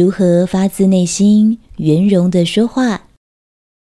[0.00, 3.02] 如何发自内心、圆融的说话？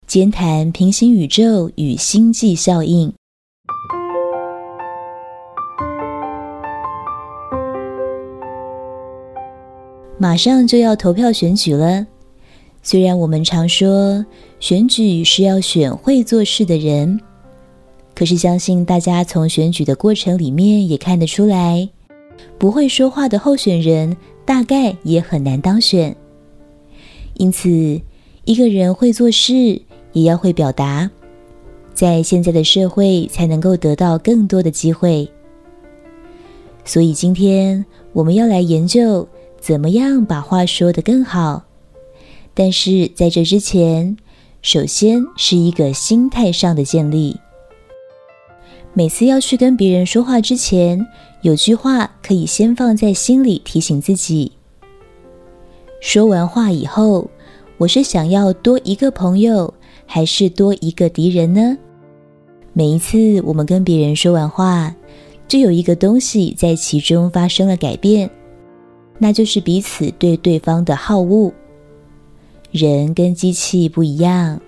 [0.05, 3.13] 兼谈平行宇宙与星际效应。
[10.17, 12.05] 马上就要投票选举了，
[12.83, 14.25] 虽然我们常说
[14.59, 17.21] 选举是要选会做事的人，
[18.13, 21.87] 可是相信大家从选举的过程里面也看得出来，
[22.57, 26.15] 不会说话的候选人大概也很难当选。
[27.35, 28.01] 因此，
[28.45, 29.81] 一个人会做事，
[30.13, 31.09] 也要会表达，
[31.93, 35.29] 在现在的社会才能够得到更多的机会。
[36.85, 39.27] 所以今天我们要来研究
[39.59, 41.63] 怎么样把话说得更好。
[42.53, 44.17] 但是在这之前，
[44.61, 47.39] 首先是一个心态上的建立。
[48.93, 51.05] 每次要去跟别人说话之前，
[51.41, 54.51] 有句话可以先放在心里提醒自己：
[55.99, 57.29] 说完话以后，
[57.77, 59.73] 我是想要多一个朋友。
[60.13, 61.77] 还是多一个敌人呢？
[62.73, 64.93] 每一次我们跟别人说完话，
[65.47, 68.29] 就有一个东西在其中发生了改变，
[69.17, 71.49] 那就是彼此对对方的好恶。
[72.71, 74.59] 人跟机器不一样，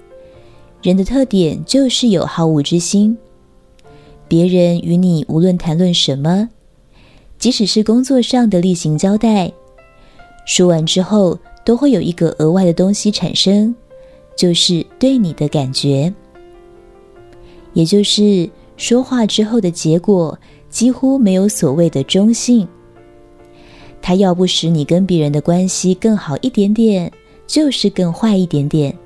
[0.82, 3.18] 人的特点就是有好恶之心。
[4.28, 6.50] 别人与你无论谈论什么，
[7.38, 9.52] 即使是工作上的例行交代，
[10.46, 13.74] 说完之后都会有一个额外的东西产生。
[14.36, 16.12] 就是对你的感觉，
[17.74, 20.36] 也就是说话之后的结果
[20.72, 22.68] 几乎没有所谓的中性。
[24.02, 27.12] 它要不使你跟别人的关系更好一点点，
[27.46, 28.98] 就是更坏一点点。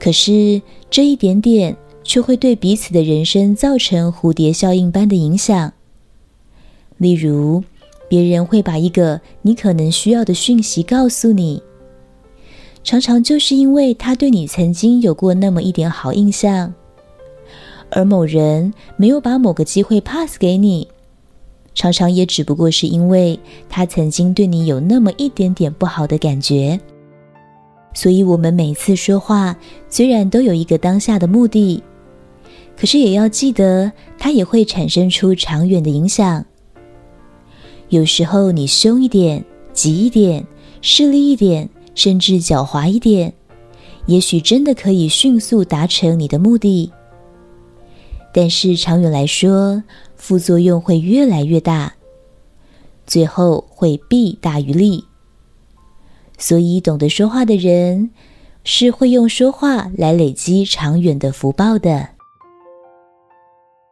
[0.00, 0.60] 可是
[0.90, 1.74] 这一点点
[2.06, 5.72] 却会对彼此的人生造成蝴蝶效应般的影响。
[6.98, 7.62] 例如，
[8.08, 11.62] 别人会把一个你可能需要的讯息告诉你。
[12.84, 16.72] 常常就是因为他对你曾经有过那么一点好印象，
[17.90, 20.86] 而某人没有把某个机会 pass 给你，
[21.74, 26.78] 常常也只不过是因为他曾经对你有那么一点点不好的感觉。
[27.92, 29.56] 所以，我们每次说话
[29.88, 31.82] 虽然都有一个当下的目的，
[32.76, 36.44] 可是也要记得，它也会产生出长远的影响。
[37.88, 40.46] 有时候你凶一点、急一点、
[40.80, 41.68] 势利一点。
[41.96, 43.32] 甚至狡猾一点，
[44.04, 46.92] 也许真的可以迅速达成你的目的。
[48.34, 49.82] 但是长远来说，
[50.14, 51.94] 副作用会越来越大，
[53.06, 55.02] 最后会弊大于利。
[56.36, 58.10] 所以，懂得说话的人
[58.62, 62.10] 是会用说话来累积长远的福报的，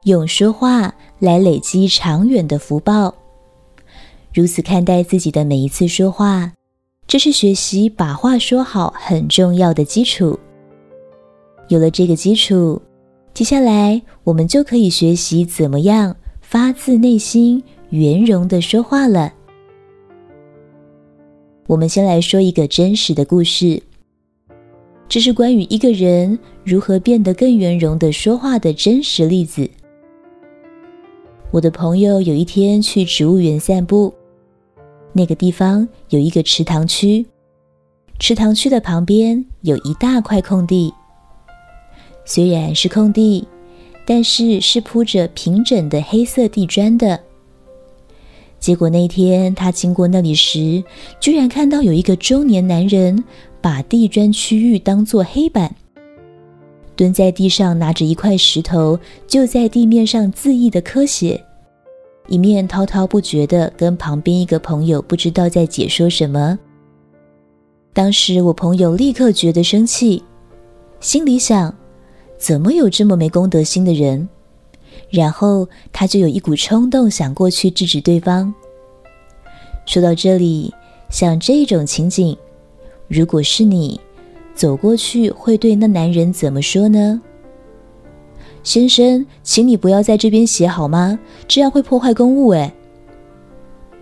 [0.04, 3.14] 用说话来累积长远的福报。
[4.32, 6.52] 如此看待自己的每一次说话。
[7.06, 10.38] 这是学习把话说好很重要的基础。
[11.68, 12.80] 有了这个基础，
[13.34, 19.32] 接下来我们就可以学习怎么样发自内心、圆融的说话了。
[21.66, 23.80] 我们先来说一个真实的故事，
[25.06, 29.70] 这是关于一个人如何变得更圆融的说话的真实例子。
[31.54, 34.12] 我的朋友有一天去植物园散步。
[35.12, 37.24] 那个地方有一个池塘区，
[38.18, 40.92] 池塘区的旁边有一大块空地。
[42.24, 43.46] 虽然是空地，
[44.04, 47.20] 但是是铺着平整的黑色地砖的。
[48.58, 50.82] 结果那天他经过那里时，
[51.20, 53.22] 居然看到有一个中年男人
[53.60, 55.76] 把地砖区域当作黑板，
[56.96, 61.42] 蹲在地上拿着一块石头，就在地面上恣意的刻写。
[62.28, 66.58] 一面滔滔不绝地跟旁边一个朋友不知道在解说什么。
[67.92, 70.22] 当时我朋友立刻觉得生气，
[71.00, 71.74] 心里想：
[72.38, 74.28] 怎么有这么没公德心的人？
[75.10, 78.52] 然后他就有一股冲动想过去制止对方。
[79.86, 80.72] 说到这里，
[81.10, 82.36] 像这种情景，
[83.06, 84.00] 如果是你
[84.54, 87.20] 走过去，会对那男人怎么说呢？
[88.62, 91.18] 先生，请你不要在这边写好吗？
[91.46, 92.48] 这样会破坏公物。
[92.48, 92.72] 哎，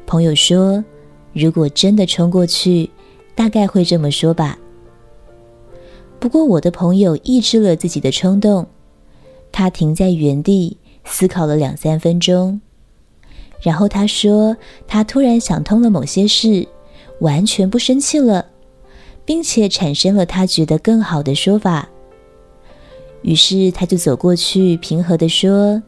[0.07, 0.85] 朋友说，
[1.33, 2.89] 如果真的冲过去，
[3.35, 4.59] 大概会这么说吧。
[6.21, 8.65] 不过我的朋友抑制了自己的冲动，
[9.51, 12.61] 他停在原地思考了两三分钟，
[13.61, 14.57] 然后他说，
[14.87, 16.69] 他突然想通了某些事，
[17.19, 18.47] 完全不生气了，
[19.25, 21.89] 并且产生了他觉得更好的说法。
[23.23, 25.81] 于是他就走过去，平和地说：“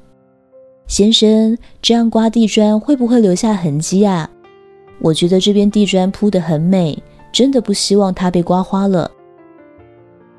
[0.86, 4.30] 先生，这样刮地砖会不会留下痕迹啊？
[5.00, 6.96] 我觉得这边地砖铺得很美，
[7.32, 9.10] 真的不希望它被刮花了。”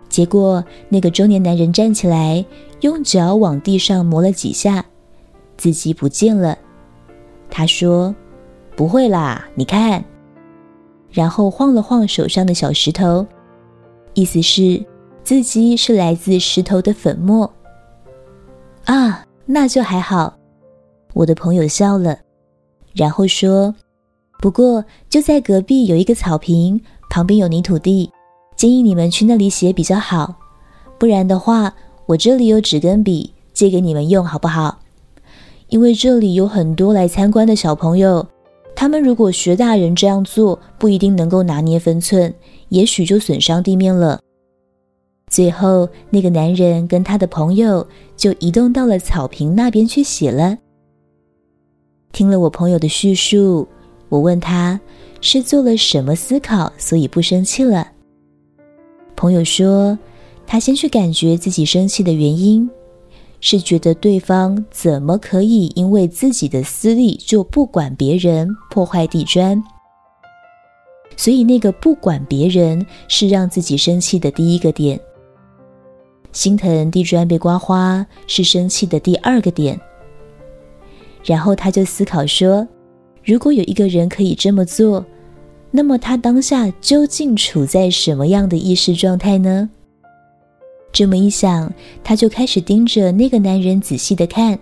[0.08, 2.46] 结果，那个中年男人站起来，
[2.80, 4.86] 用脚往地上磨了几下，
[5.58, 6.58] 字迹不见了。
[7.50, 8.16] 他说
[8.78, 10.02] ：“不会啦，你看。”
[11.16, 13.26] 然后晃了晃手上的小石头，
[14.16, 14.86] 意思是
[15.24, 17.50] 字迹是来自石头的粉末。
[18.84, 20.36] 啊，那就还好。
[21.14, 22.20] 我的朋友笑了，
[22.94, 23.74] 然后说
[24.42, 28.12] ：“不过就在隔壁有一个草坪，旁边有泥土地。”
[28.58, 30.36] 建议你们去那里写比较好，
[31.00, 31.74] 不然的话，
[32.08, 34.80] 我这里有纸跟笔，借给你们用好不好？
[35.70, 38.28] 因为这里有很多来参观的小朋友，
[38.76, 42.34] 他们如果学大人这样做，不一定能够拿捏分寸，
[42.70, 44.20] 也许就损伤地面了。
[45.28, 47.86] 最后，那个男人跟他的朋友
[48.16, 50.58] 就移动到了草坪那边去洗了。
[52.12, 53.68] 听了我朋友的叙述，
[54.10, 54.80] 我问他
[55.20, 57.88] 是做了什么思考，所以不生气了。
[59.16, 59.98] 朋友说，
[60.46, 62.70] 他先去感觉自己生气的原因，
[63.42, 69.62] 是觉得对方怎么可以因为自己的私利就不管别人，破坏地砖。
[71.18, 75.00] 所以那个不管别人是让自己生气的第一个点，
[76.32, 79.80] 心疼地砖被刮花是生气的第二个点。
[81.24, 82.68] 然后他就思考说，
[83.24, 85.06] 如果有一个人可以这么做。
[85.72, 89.70] 那么他当下究竟处在什么样的意识状态呢？
[90.96, 91.70] 这么一想，
[92.06, 94.58] 他就开始盯着那个男人仔细的看，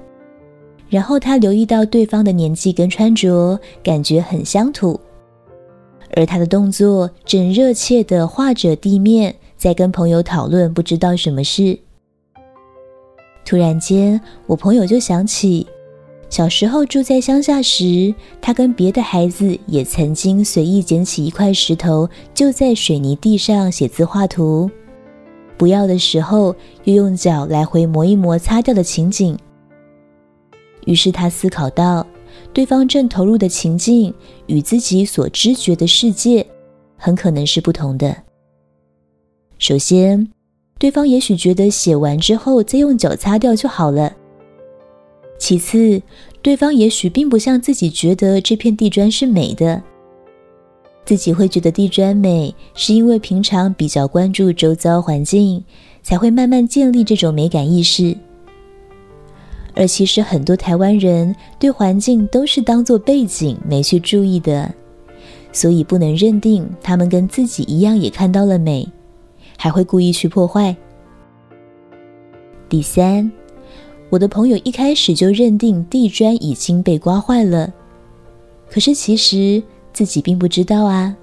[0.89, 4.99] 然后他留意到对方的年纪跟穿着，感觉很乡土，
[6.15, 11.77] 而他的动作正热切地画着地面，在跟朋友讨论不知道什么事。
[13.45, 15.67] 突然间，我朋友就想起。
[16.31, 24.67] 小时候住在乡下时，他跟别的孩子也曾经随意捡起一块石头，就在水泥地上写字画图。
[25.57, 29.37] 不要的时候，又用脚来回磨一磨，擦掉的情景。
[30.85, 32.05] 于是他思考到，
[32.51, 34.13] 对方正投入的情境
[34.47, 36.45] 与自己所知觉的世界，
[36.97, 38.15] 很可能是不同的。
[39.57, 40.27] 首先，
[40.77, 44.13] 对方也许觉得写完之后再用脚擦掉就好了。
[45.39, 46.01] 其次，
[46.41, 49.81] 对方也许并不像自己觉得这片地砖是美的，
[51.05, 55.63] 自己会觉得地砖美，是因为平常比较关注周遭环境，
[56.01, 58.15] 才会慢慢建立这种美感意识。
[59.75, 64.71] 而其实很多台湾人对环境都是当作背景没去注意的，
[65.51, 68.87] 所以不能认定他们跟自己一样也看到了美，
[69.57, 70.75] 还会故意去破坏。
[72.69, 73.31] 第三。
[74.09, 77.73] 我的朋友一开始就认定地砖已经被刮坏了，
[78.69, 79.63] 可是其实
[79.93, 81.15] 自己并不知道啊。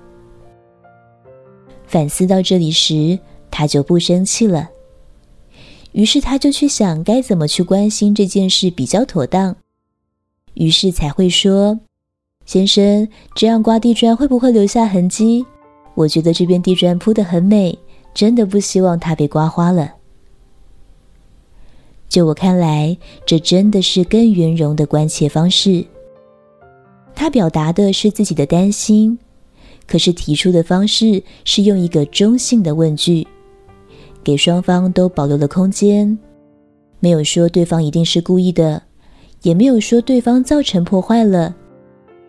[1.86, 3.18] 反思到这里时，
[3.50, 4.70] 他就不生气了。
[5.92, 9.56] 于是他就去想该怎么去关心这件事比较妥当，
[10.54, 11.80] 于是才会说
[12.46, 15.44] ：“先生，这样刮地砖会不会留下痕迹？
[15.96, 17.76] 我觉得这边地砖铺得很美，
[18.14, 19.94] 真的不希望它被刮花了。”
[22.08, 22.96] 就我看来，
[23.26, 25.84] 这真的是更圆融的关切方式。
[27.20, 29.18] 他表达的是自己的担心，
[29.86, 33.28] 可是提出的方式是用一个中性的问句，
[34.24, 36.18] 给双方都保留了空间，
[36.98, 38.82] 没有说对方一定是故意的，
[39.42, 41.54] 也没有说对方造成破坏了，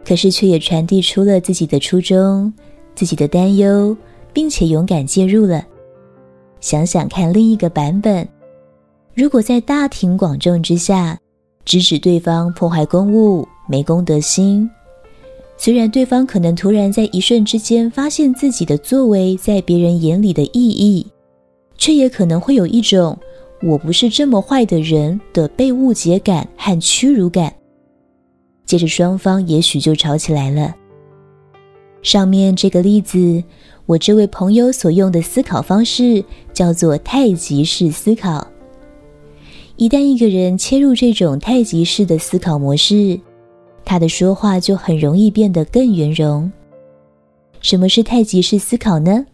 [0.04, 2.52] 可是却也传递出了自己的初衷、
[2.94, 3.96] 自己的担忧，
[4.34, 5.66] 并且勇敢介入了。
[6.60, 8.28] 想想看，另一个版本。
[9.16, 11.18] 如果在大庭广众之下
[11.64, 14.70] 直指对方破坏公物、没公德心，
[15.64, 21.06] 虽然对方可能突然在一瞬之间发现自己的作为在别人眼里的意义，
[21.78, 23.16] 却也可能会有一种
[23.62, 27.54] “我不是这么坏的人”的被误解感和屈辱感。
[28.66, 30.74] 接着双方也许就吵起来了。
[32.02, 33.44] 上面这个例子，
[33.86, 38.48] 我这位朋友所用的思考方式叫做太极式思考。
[39.76, 43.20] 一旦一个人切入这种太极式的思考模式，
[43.84, 46.52] 他的说话就很容易变得更圆融。
[47.62, 49.26] 什么是太极式思考呢？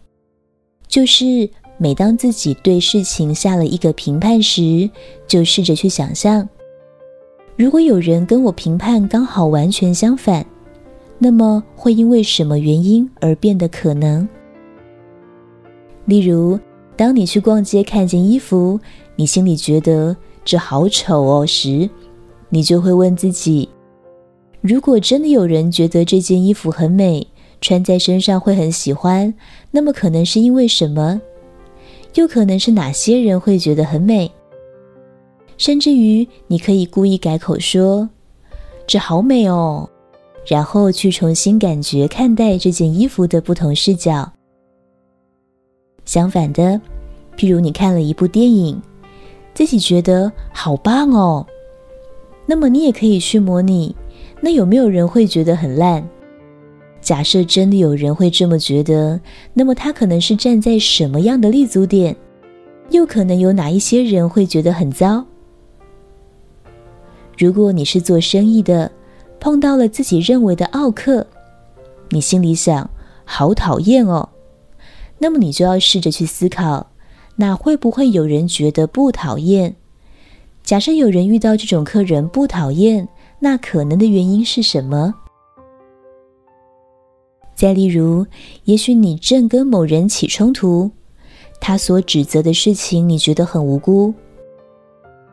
[0.86, 4.88] 就是每当自己对事情下了一个评判时，
[5.26, 6.48] 就试着去想象，
[7.56, 10.44] 如果有人跟我评判刚好完全相反，
[11.18, 14.28] 那么会因为什么原因而变得可能？
[16.04, 16.58] 例如，
[16.96, 18.80] 当你去逛街看见衣服，
[19.14, 21.88] 你心里觉得，这好丑哦时，
[22.48, 23.68] 你就会问自己：
[24.60, 27.26] 如果真的有人觉得这件衣服很美，
[27.60, 29.32] 穿在身上会很喜欢，
[29.70, 31.20] 那么可能是因为什么？
[32.14, 34.30] 又可能是哪些人会觉得很美？
[35.56, 38.08] 甚至于，你可以故意改口说
[38.86, 39.88] ：“这好美哦。”
[40.46, 44.32] 然后去重新感觉看待这件衣服的不同视角。
[46.04, 46.80] 相反的，
[47.36, 48.80] 譬如你看了一部电影，
[49.52, 51.46] 自己觉得好棒哦，
[52.46, 53.94] 那么你也可以去模拟，
[54.40, 56.06] 那有没有人会觉得很烂？
[57.00, 59.20] 假设真的有人会这么觉得，
[59.54, 62.14] 那么他可能是站在什么样的立足点？
[62.90, 65.24] 又可能有哪一些人会觉得很糟？
[67.36, 68.90] 如果你是做生意的，
[69.38, 71.26] 碰到了自己认为的奥客，
[72.10, 72.90] 你心里想
[73.24, 74.28] 好讨厌哦，
[75.18, 76.90] 那么你就要试着去思考，
[77.36, 79.76] 那会不会有人觉得不讨厌？
[80.64, 83.08] 假设有人遇到这种客人不讨厌，
[83.40, 85.14] 那可能的原因是什么？
[87.54, 88.26] 再例如，
[88.64, 90.90] 也许你正跟某人起冲突，
[91.60, 94.14] 他所指责的事情你觉得很无辜，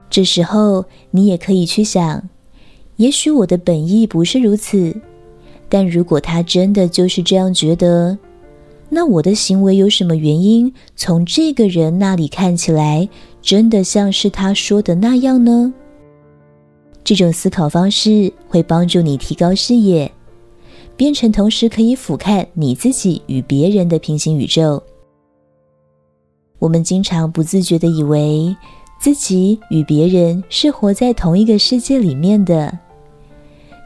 [0.10, 2.28] 这时候你也可以去想。
[2.96, 4.96] 也许我的本意不是如此，
[5.68, 8.18] 但如果他真的就是这样觉得，
[8.90, 10.74] 那我的行为有什么原因？
[10.96, 13.08] 从这个人那里看起来，
[13.42, 15.74] 真的像是他说的那样呢？
[17.06, 20.12] 这种思考方式会帮助你提高视野，
[20.98, 24.82] 变成同时可以俯瞰你自己与别人的平行宇宙。
[26.58, 28.56] 我们经常不自觉地以为
[29.00, 32.76] 自己与别人是活在同一个世界里面的。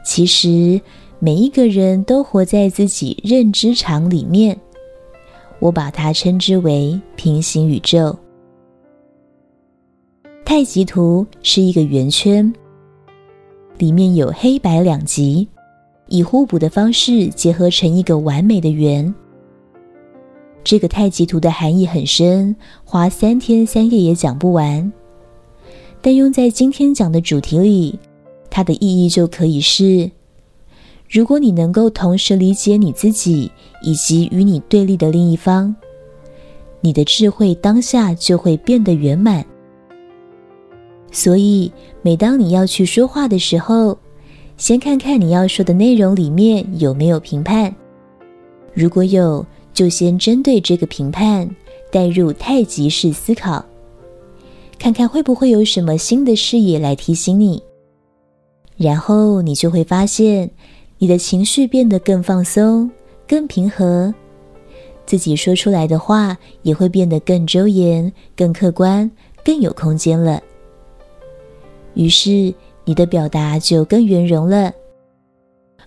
[0.02, 0.80] 其实，
[1.18, 4.58] 每一个人都活在自己认知场里面，
[5.58, 8.18] 我把它称之为平行宇宙。
[10.42, 12.50] 太极图是一个圆圈，
[13.80, 15.48] 里面有黑白两极，
[16.08, 19.12] 以互补的方式结合成一个完美的圆。
[20.62, 24.92] 这个太极图的含义很深，花三天三夜也讲不完。
[26.02, 27.98] 但用在今天讲的主题里。
[28.52, 30.10] 它的意义就可以是：
[31.08, 35.74] 如果你能够同时理解你自己以及与你对立的另一方，
[36.80, 39.46] 你的智慧当下就会变得圆满。
[41.10, 41.70] 所以，
[42.02, 43.98] 每当你要去说话的时候，
[44.56, 47.74] 先看看你要说的内容里面有没有评判。
[48.72, 51.48] 如果有，就先针对这个评判
[51.90, 53.64] 带入太极式思考，
[54.78, 57.62] 看看会不会有什么新的视野来提醒你。
[58.76, 60.50] 然后你就会发现，
[60.98, 62.90] 你的情绪变得更放松、
[63.26, 64.14] 更平和，
[65.06, 69.10] 自己说出来的话也会变得更周延、更客观、
[69.44, 70.40] 更有空间了。
[72.00, 72.54] 于是
[72.86, 74.72] 你的表达就更圆融了，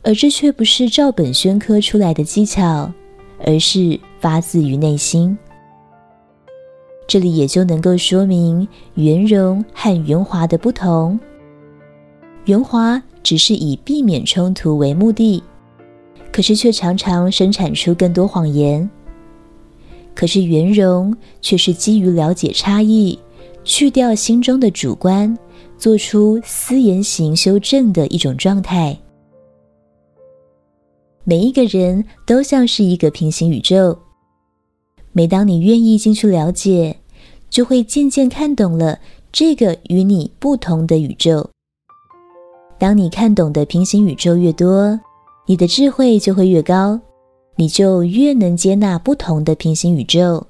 [0.03, 2.93] 而这却不是照本宣科出来的技巧，
[3.43, 5.35] 而是发自于内心。
[7.07, 11.19] 这里也就能够说明圆融和圆滑的不同。
[12.45, 15.41] 圆滑只是以避免冲突为目的，
[16.31, 18.87] 可是却常常生产出更多谎言。
[20.13, 23.17] 可是圆融却是基于了解差异，
[23.63, 25.37] 去掉心中的主观，
[25.77, 28.97] 做出思言行修正的一种状态。
[31.23, 33.97] 每一个人都像是一个平行宇宙，
[35.13, 36.97] 每当你愿意进去了解，
[37.49, 38.99] 就会渐渐看懂了
[39.31, 41.49] 这个与你不同的宇宙。
[42.77, 44.99] 当你看懂的平行宇宙越多，
[45.45, 46.99] 你的智慧就会越高，
[47.55, 50.45] 你就越能接纳不同的平行宇宙，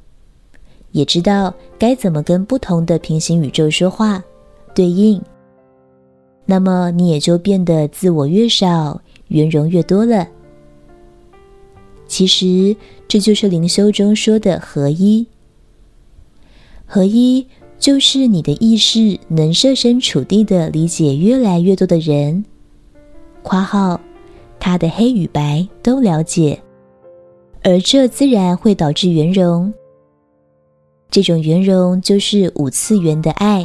[0.93, 4.23] 也知道该怎么跟不同的平行宇宙说话，
[4.73, 5.21] 对应。
[6.45, 10.25] 那么你也就变得自我越少，圆融越多了。
[12.07, 12.75] 其实
[13.07, 15.27] 这就是灵修中说的合一，
[16.85, 17.45] 合一。
[17.79, 22.45] 就是你的意识能设身处地的理解越来越多的人，
[23.41, 23.99] 括号
[24.57, 26.57] 他的黑与白都了解，
[27.61, 29.73] 而这自然会导致圆融。
[31.13, 33.63] 这种圆融就是五次元的爱，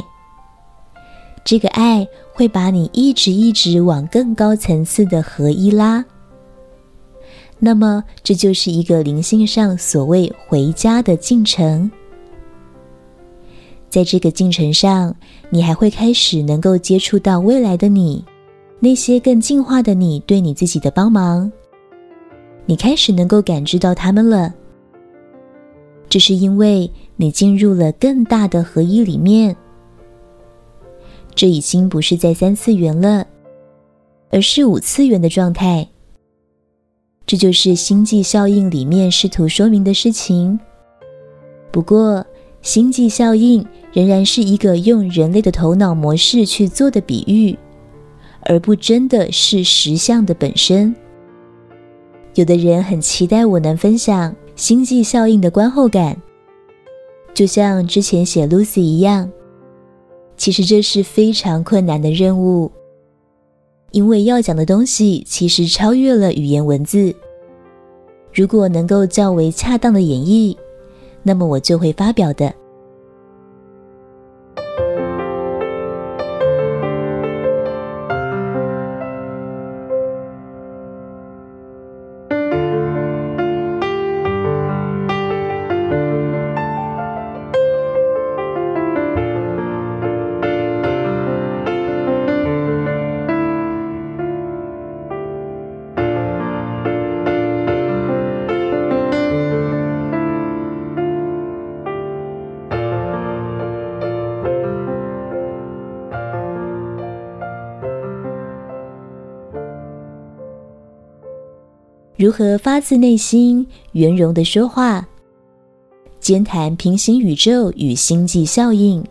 [1.43, 6.05] 这个爱会把你一直一直往更高层次的合一拉。
[7.57, 11.89] 那么这就是一个灵性上所谓回家的进程。
[13.89, 15.15] 在这个进程上，
[15.49, 18.23] 你还会开始能够接触到未来的你，
[18.79, 21.51] 那些更进化的你对你自己的帮忙，
[22.67, 24.53] 你开始能够感知到他们了。
[26.07, 29.53] 这是因为你进入了更大的合一里面，
[31.35, 33.27] 这已经不是在三次元了，
[34.29, 35.85] 而是五次元的状态。
[37.25, 40.57] 这就是星际效应里面试图说明的事情。
[41.71, 42.25] 不过，
[42.61, 47.53] 星际效应仍然是一个用人类的头脑模式去做的比喻，
[48.43, 50.95] 而不真的是实相的本身。
[52.35, 56.17] 有的人很期待我能分享星际效应的观后感，
[57.33, 59.29] 就像之前写 Lucy 一样。
[60.37, 62.71] 其实这是非常困难的任务，
[63.91, 67.13] 因为要讲的东西其实超越了语言文字。
[68.33, 70.55] 如果能够较为恰当的演绎，
[71.23, 72.53] 那么我就会发表的。
[112.19, 115.07] 如何发自内心、圆融的说话？
[116.19, 119.01] 兼谈平行宇宙与星际效应。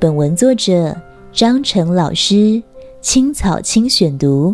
[0.00, 0.92] 本文作者
[1.30, 2.60] 张成老师，
[3.00, 4.52] 青草青选读。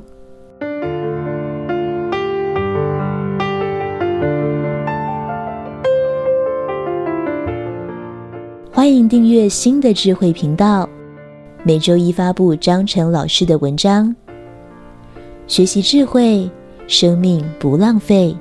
[8.70, 10.86] 欢迎订阅新的智慧频道，
[11.64, 14.14] 每周一发布张成老师的文章，
[15.46, 16.50] 学习智慧。
[16.86, 18.36] 生命不浪费。